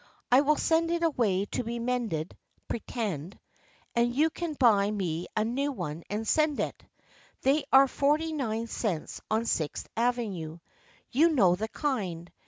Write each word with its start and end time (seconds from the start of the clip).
I 0.31 0.41
will 0.41 0.55
send 0.55 0.89
it 0.89 1.03
away 1.03 1.45
to 1.51 1.63
be 1.63 1.77
mended 1.77 2.35
(pretend) 2.67 3.37
and 3.95 4.11
you 4.11 4.31
can 4.31 4.55
buy 4.55 4.89
me 4.89 5.27
a 5.37 5.45
new 5.45 5.71
one 5.71 6.01
and 6.09 6.27
send 6.27 6.59
it. 6.59 6.83
They 7.43 7.65
are 7.71 7.87
forty 7.87 8.33
nine 8.33 8.65
cents 8.65 9.21
on 9.29 9.45
Sixth 9.45 9.87
Avenue. 9.95 10.57
You 11.11 11.29
know 11.29 11.53
the 11.55 11.67
kind. 11.69 12.31